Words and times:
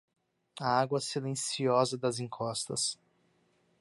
A 0.59 0.65
água 0.79 0.99
silenciosa 0.99 1.95
das 1.95 2.19
encostas. 2.19 2.97